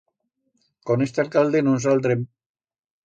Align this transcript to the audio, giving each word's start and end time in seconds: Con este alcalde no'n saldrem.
Con 0.89 1.03
este 1.07 1.21
alcalde 1.23 1.61
no'n 1.67 1.85
saldrem. 1.85 2.25